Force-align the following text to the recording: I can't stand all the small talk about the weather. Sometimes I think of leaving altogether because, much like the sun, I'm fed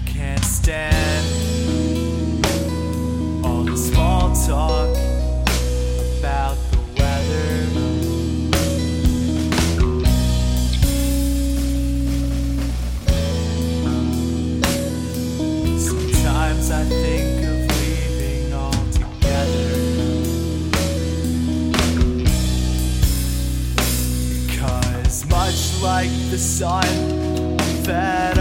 I 0.00 0.08
can't 0.08 0.44
stand 0.44 1.26
all 3.44 3.64
the 3.64 3.76
small 3.76 4.34
talk 4.46 4.96
about 6.18 6.56
the 6.70 6.78
weather. 6.96 7.66
Sometimes 15.78 16.70
I 16.70 16.84
think 16.84 17.44
of 17.50 17.58
leaving 17.76 18.52
altogether 18.54 19.70
because, 24.46 25.26
much 25.28 25.82
like 25.82 26.10
the 26.30 26.38
sun, 26.38 26.84
I'm 27.60 27.84
fed 27.84 28.38